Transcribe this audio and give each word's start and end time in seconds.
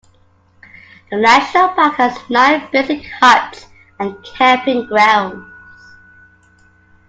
The 1.11 1.17
national 1.17 1.67
park 1.75 1.93
has 1.97 2.17
nine 2.27 2.67
basic 2.71 3.05
huts 3.21 3.67
and 3.99 4.15
camping 4.35 4.87
grounds. 4.87 5.45